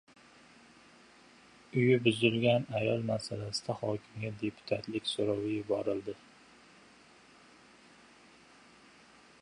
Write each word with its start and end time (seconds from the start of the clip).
Uyi 1.79 1.95
buzilgan 2.07 2.65
ayol 2.79 3.03
masalasida 3.09 3.75
hokimga 3.83 4.31
deputatlik 4.43 5.11
so‘rovi 5.11 5.53
yuborildi 5.57 6.19